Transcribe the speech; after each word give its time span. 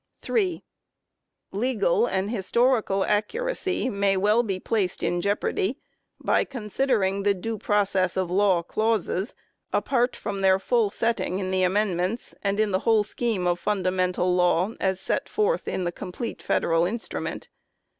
3. 0.17 0.63
Legal 1.51 2.07
and 2.07 2.31
historical 2.31 3.05
accuracy 3.05 3.87
may 3.87 4.17
well 4.17 4.41
be 4.41 4.59
placed 4.59 5.03
in 5.03 5.21
jeopardy 5.21 5.77
by 6.19 6.43
considering 6.43 7.21
the" 7.21 7.35
due 7.35 7.59
process 7.59 8.17
of 8.17 8.31
law" 8.31 8.63
clauses 8.63 9.35
apart 9.71 10.15
from 10.15 10.41
their 10.41 10.57
full 10.57 10.89
setting 10.89 11.37
in 11.37 11.51
the 11.51 11.61
Amendments 11.61 12.33
and 12.41 12.59
in 12.59 12.71
the 12.71 12.79
whole 12.79 13.03
scheme 13.03 13.45
of 13.45 13.59
fundamental 13.59 14.33
law 14.33 14.73
as 14.79 14.99
set 14.99 15.29
forth 15.29 15.67
in 15.67 15.83
the 15.83 15.91
complete 15.91 16.41
federal 16.41 16.83
instrument. 16.87 17.47